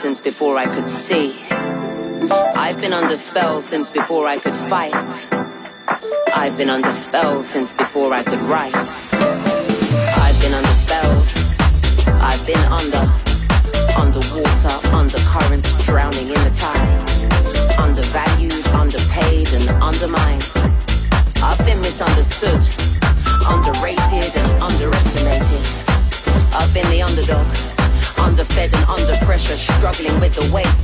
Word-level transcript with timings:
Since 0.00 0.20
before 0.20 0.56
I 0.56 0.64
could 0.64 0.88
see. 0.88 1.38
I've 2.56 2.80
been 2.80 2.92
under 2.92 3.16
spell 3.16 3.60
since 3.60 3.90
before 3.90 4.26
I 4.26 4.38
could 4.38 4.54
fight. 4.70 5.28
I've 6.34 6.56
been 6.56 6.70
under 6.70 6.90
spell 6.90 7.42
since 7.42 7.74
before 7.74 8.14
I 8.14 8.22
could 8.22 8.40
write. 8.42 8.72
I've 8.72 10.40
been 10.40 10.54
under 10.54 10.74
spells. 10.84 11.54
I've 12.06 12.44
been 12.46 12.64
under, 12.72 13.04
underwater, 13.94 14.74
undercurrent, 14.96 15.66
drowning 15.84 16.28
in 16.28 16.40
the 16.48 16.52
tide. 16.56 17.78
Undervalued, 17.78 18.66
underpaid, 18.68 19.52
and 19.52 19.68
undermined. 19.82 20.48
I've 21.42 21.62
been 21.66 21.78
misunderstood, 21.80 22.62
underrated, 23.46 24.36
and 24.36 24.62
underestimated. 24.62 25.89
I've 26.52 26.72
been 26.74 26.88
the 26.90 27.02
underdog 27.02 27.46
underfed 28.18 28.74
and 28.74 28.84
under 28.88 29.16
pressure, 29.24 29.56
struggling 29.56 30.18
with 30.20 30.34
the 30.34 30.52
weight. 30.52 30.79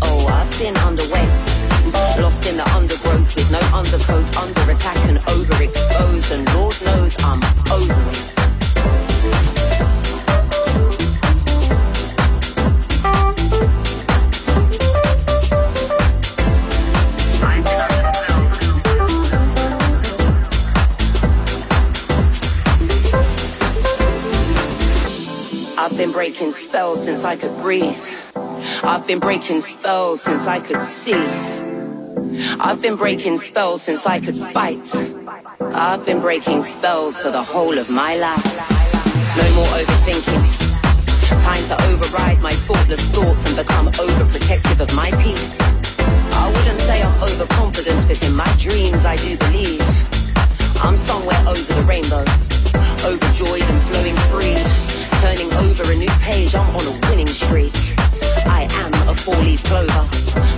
I 27.27 27.35
could 27.35 27.59
breathe. 27.59 27.99
I've 28.85 29.05
been 29.05 29.19
breaking 29.19 29.61
spells 29.61 30.23
since 30.23 30.47
I 30.47 30.61
could 30.61 30.81
see. 30.81 31.27
I've 32.61 32.81
been 32.81 32.95
breaking 32.95 33.39
spells 33.39 33.83
since 33.83 34.07
I 34.07 34.21
could 34.21 34.37
fight. 34.55 34.95
I've 35.61 36.07
been 36.07 36.21
breaking 36.21 36.63
spells 36.63 37.21
for 37.21 37.33
the 37.33 37.43
whole 37.43 37.79
of 37.79 37.91
my 37.91 38.15
life. 38.15 38.47
No 39.37 39.45
more 39.57 39.67
overthinking. 39.75 41.43
Time 41.43 41.65
to 41.67 41.75
override 41.89 42.41
my 42.43 42.53
thoughtless 42.53 43.03
thoughts 43.11 43.45
and 43.49 43.57
become 43.57 43.89
overprotective 43.89 44.79
of 44.79 44.95
my 44.95 45.11
peace. 45.21 45.59
I 45.99 46.47
wouldn't 46.47 46.81
say 46.83 47.03
I'm 47.03 47.23
overconfident, 47.25 48.07
but 48.07 48.23
in 48.23 48.37
my 48.37 48.55
dreams 48.57 49.05
I 49.05 49.17
do 49.17 49.37
believe 49.37 49.83
I'm 50.81 50.97
somewhere 50.97 51.43
over 51.49 51.73
the 51.75 51.83
rainbow, 51.89 52.25
overjoyed 53.05 53.69
and 53.69 53.83
flowing 53.83 54.17
free 54.31 54.96
turning 55.21 55.53
over 55.55 55.83
a 55.91 55.97
new 55.97 56.11
page, 56.21 56.55
I'm 56.55 56.69
on 56.77 56.87
a 56.87 56.95
winning 57.09 57.27
streak. 57.27 57.75
I 58.47 58.69
am 58.83 58.93
a 59.09 59.15
four-leaf 59.15 59.63
clover. 59.65 60.05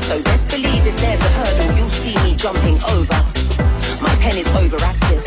So 0.03 0.23
best 0.23 0.50
believe 0.50 0.87
if 0.87 0.97
there's 0.99 1.21
a 1.21 1.33
hurdle, 1.38 1.77
you'll 1.77 1.91
see 1.91 2.15
me 2.25 2.35
jumping 2.35 2.79
over. 2.97 3.19
My 4.00 4.15
pen 4.21 4.37
is 4.37 4.49
overactive. 4.59 5.23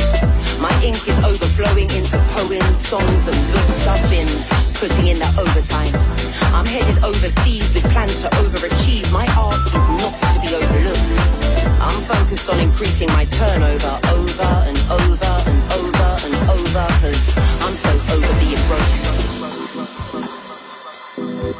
My 0.60 0.74
ink 0.84 1.02
is 1.08 1.18
overflowing 1.24 1.90
into 1.92 2.18
poems, 2.38 2.78
songs, 2.78 3.28
and 3.28 3.40
books. 3.54 3.88
I've 3.88 4.04
been 4.10 4.30
putting 4.80 5.08
in 5.08 5.20
that 5.20 5.38
overtime. 5.38 5.94
I'm 6.54 6.66
headed 6.66 7.04
overseas 7.04 7.74
with 7.74 7.86
plans 7.92 8.20
to 8.22 8.30
overachieve. 8.42 9.12
My 9.12 9.28
art 9.38 9.56
is 9.56 9.74
not 10.02 10.16
to 10.34 10.38
be 10.42 10.50
overlooked. 10.56 11.18
I'm 11.82 12.02
focused 12.06 12.50
on 12.50 12.60
increasing 12.60 13.10
my 13.10 13.26
turnover 13.26 13.96
over 14.14 14.52
and 14.70 14.78
over 14.90 15.34
and 15.50 15.60
over 15.78 16.10
and 16.26 16.36
over, 16.50 16.86
cause 17.02 17.34
I'm 17.66 17.76
so 17.76 17.92
over 18.14 18.34
being 18.40 18.62
broke. 18.68 19.11
I've 21.53 21.58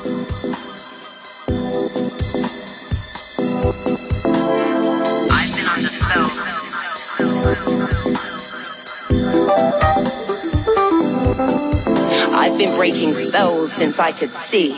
been 12.58 12.74
breaking 12.78 13.14
spells 13.14 13.74
since 13.74 14.00
I 14.00 14.14
could 14.14 14.32
see. 14.32 14.78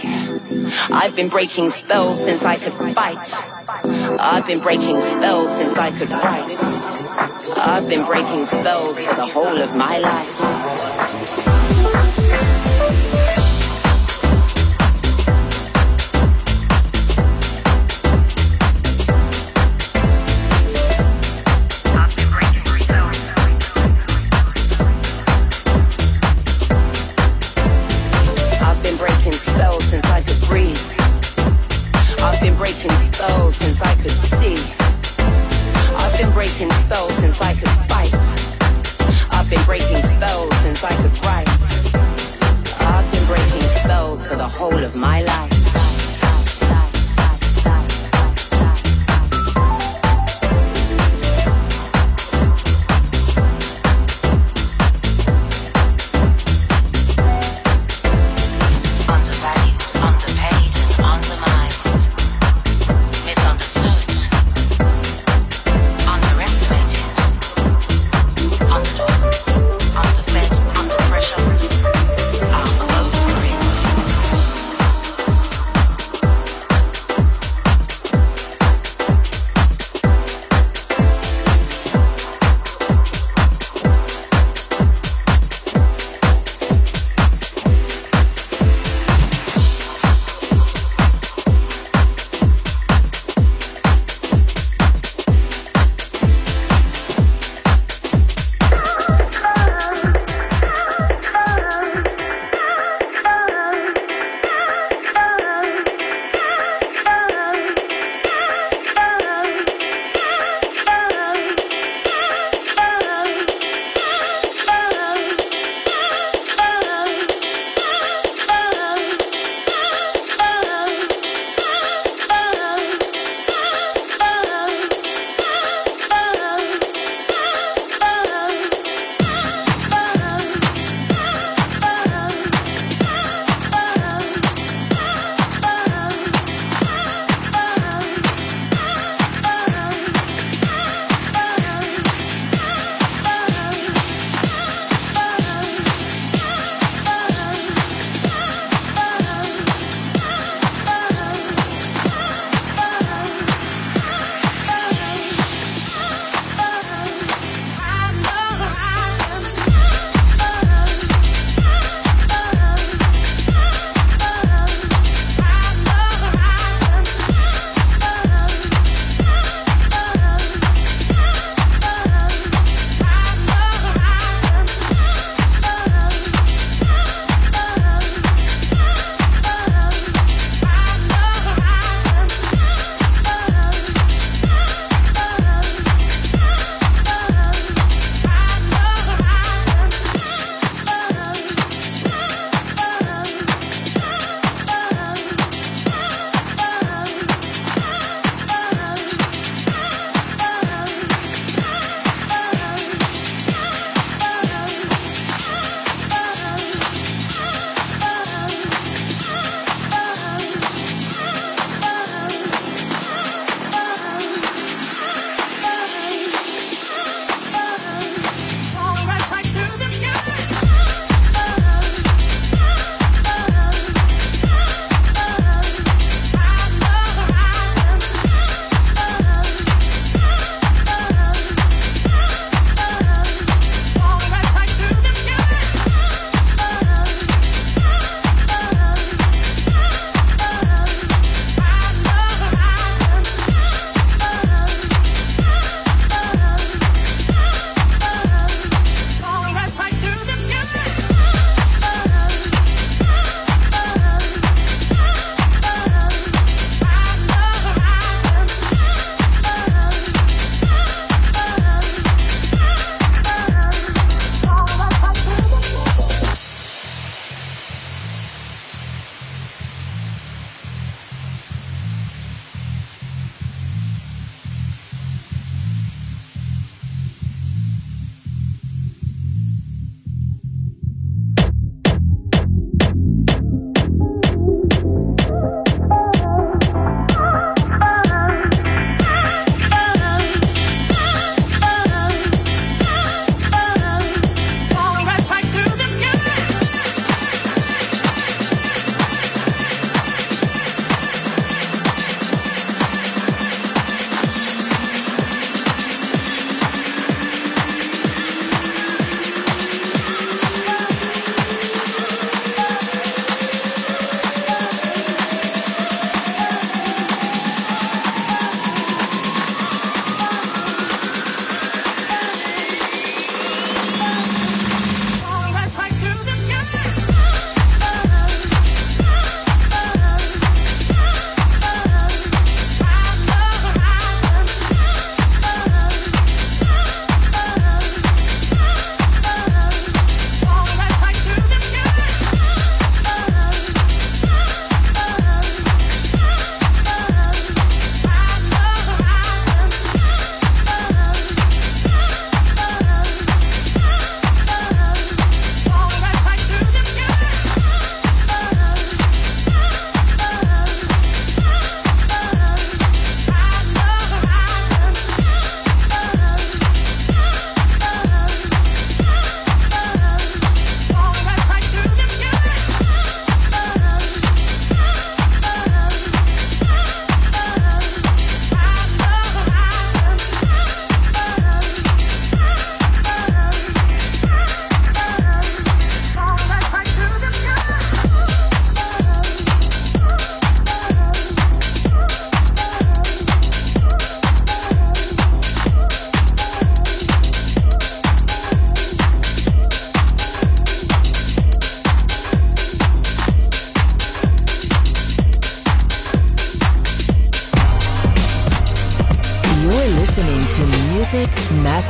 I've 0.89 1.15
been 1.15 1.29
breaking 1.29 1.69
spells 1.69 2.23
since 2.23 2.43
I 2.43 2.55
could 2.55 2.73
fight. 2.95 3.35
I've 4.19 4.47
been 4.47 4.61
breaking 4.61 4.99
spells 4.99 5.55
since 5.55 5.77
I 5.77 5.91
could 5.91 6.09
write. 6.09 6.57
I've 7.57 7.87
been 7.87 8.05
breaking 8.05 8.45
spells 8.45 9.03
for 9.03 9.13
the 9.13 9.27
whole 9.27 9.61
of 9.61 9.75
my 9.75 9.99
life. 9.99 10.82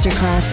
Masterclass 0.03 0.52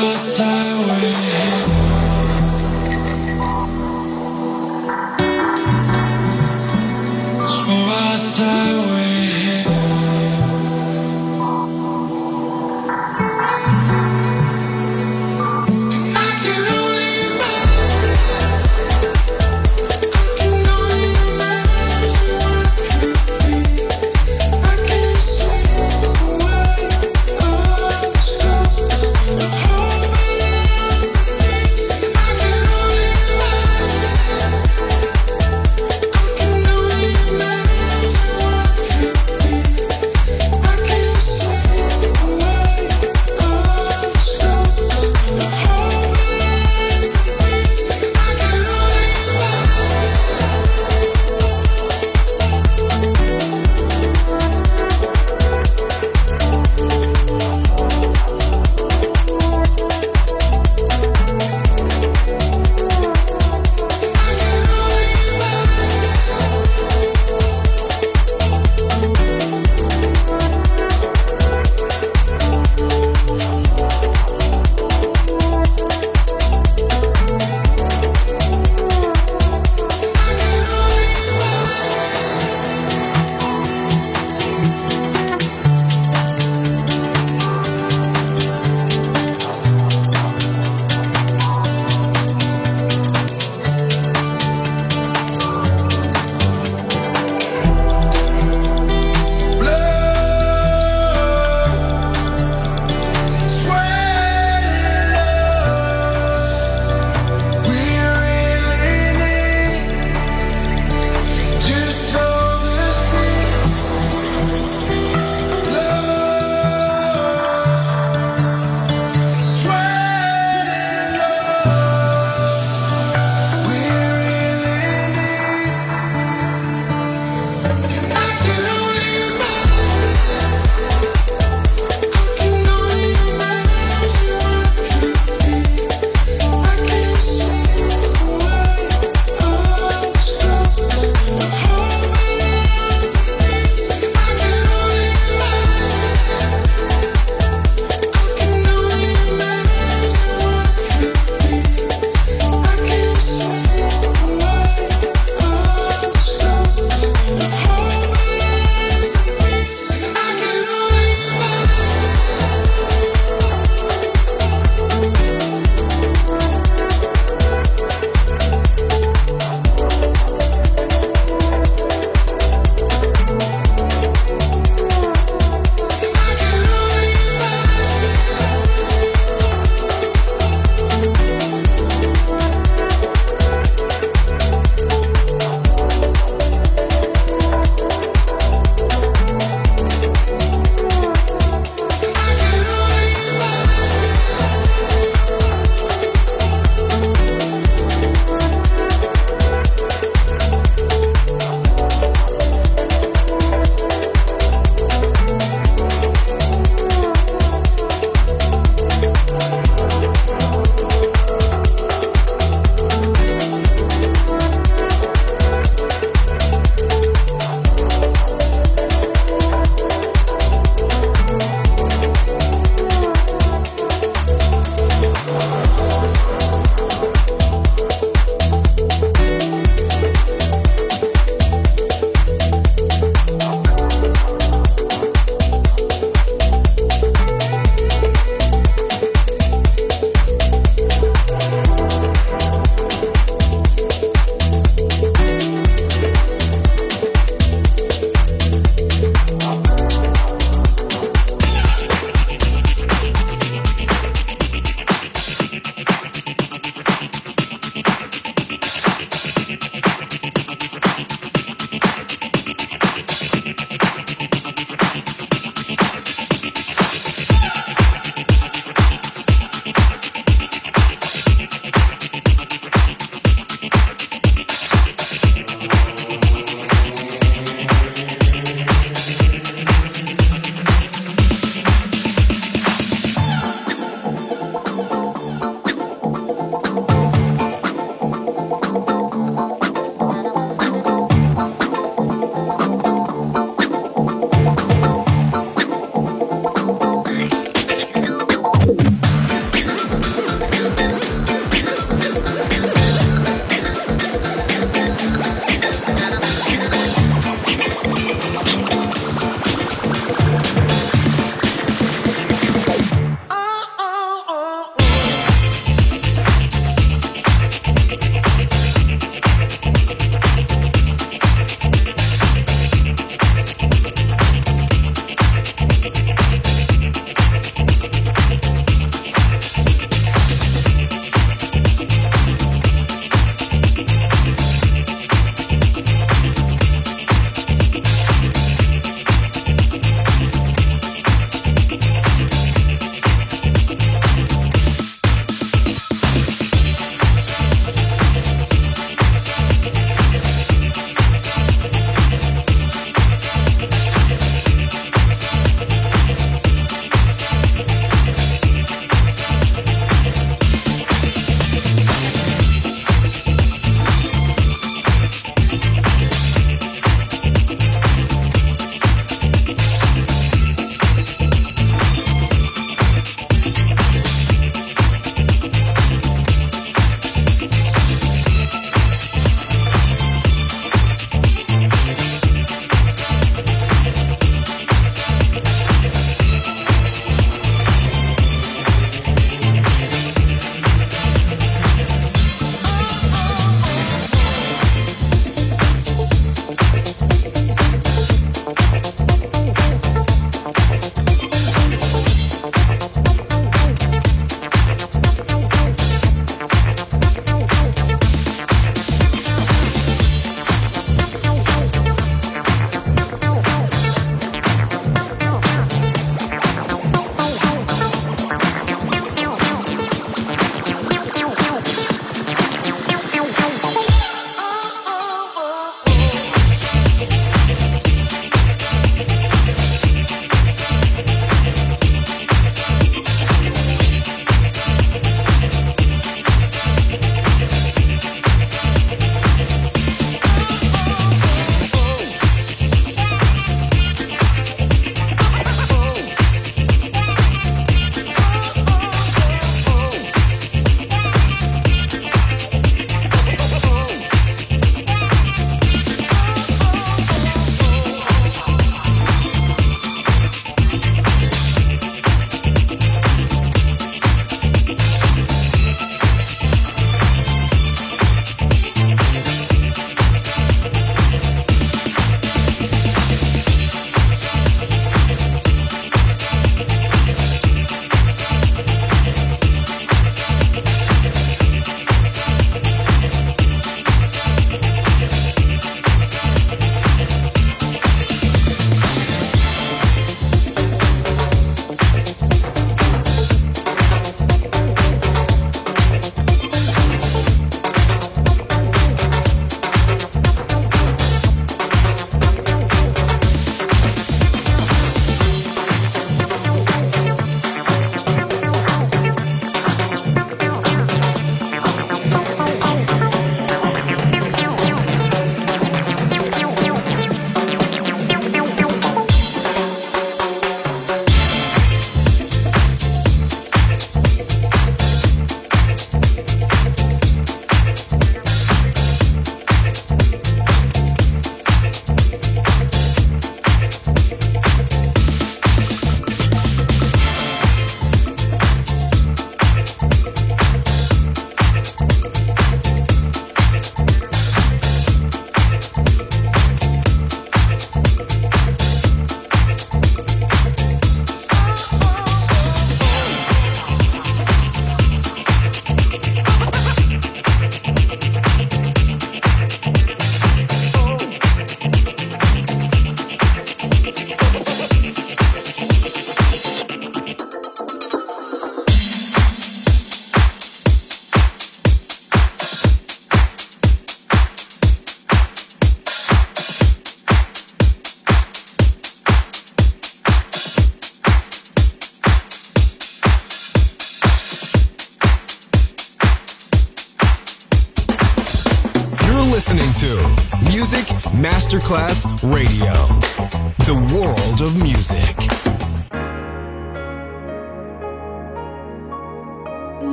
lost 0.00 0.40
our 0.40 0.86
way. 0.86 1.67